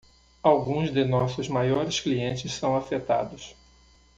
[0.41, 3.55] Alguns de nossos maiores clientes são afetados.